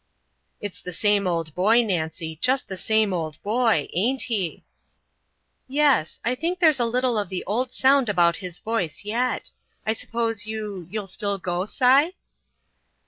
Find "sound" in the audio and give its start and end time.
7.71-8.09